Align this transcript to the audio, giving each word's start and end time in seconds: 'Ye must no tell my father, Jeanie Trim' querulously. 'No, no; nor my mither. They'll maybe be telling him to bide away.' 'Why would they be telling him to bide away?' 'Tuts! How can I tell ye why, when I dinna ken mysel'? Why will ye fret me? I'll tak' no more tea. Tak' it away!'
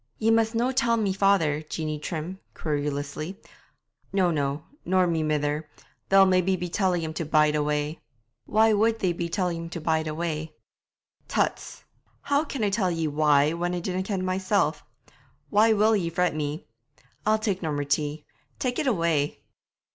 'Ye 0.17 0.31
must 0.31 0.55
no 0.55 0.71
tell 0.71 0.97
my 0.97 1.13
father, 1.13 1.61
Jeanie 1.61 1.99
Trim' 1.99 2.39
querulously. 2.55 3.39
'No, 4.11 4.31
no; 4.31 4.63
nor 4.83 5.05
my 5.05 5.21
mither. 5.21 5.69
They'll 6.09 6.25
maybe 6.25 6.55
be 6.55 6.69
telling 6.69 7.03
him 7.03 7.13
to 7.13 7.23
bide 7.23 7.53
away.' 7.53 7.99
'Why 8.47 8.73
would 8.73 8.97
they 8.97 9.13
be 9.13 9.29
telling 9.29 9.57
him 9.65 9.69
to 9.69 9.79
bide 9.79 10.07
away?' 10.07 10.55
'Tuts! 11.27 11.83
How 12.23 12.43
can 12.43 12.63
I 12.63 12.71
tell 12.71 12.89
ye 12.89 13.07
why, 13.07 13.53
when 13.53 13.75
I 13.75 13.79
dinna 13.79 14.01
ken 14.01 14.25
mysel'? 14.25 14.75
Why 15.51 15.71
will 15.73 15.95
ye 15.95 16.09
fret 16.09 16.33
me? 16.35 16.65
I'll 17.23 17.37
tak' 17.37 17.61
no 17.61 17.71
more 17.71 17.83
tea. 17.83 18.25
Tak' 18.57 18.79
it 18.79 18.87
away!' 18.87 19.43